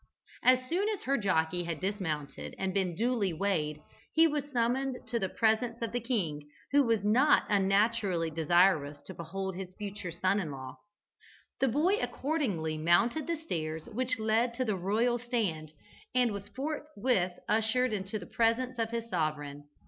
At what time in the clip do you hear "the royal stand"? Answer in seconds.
14.65-15.71